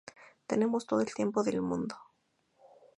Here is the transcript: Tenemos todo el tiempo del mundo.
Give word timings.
Tenemos 0.47 0.87
todo 0.87 1.01
el 1.01 1.13
tiempo 1.13 1.43
del 1.43 1.61
mundo. 1.61 1.95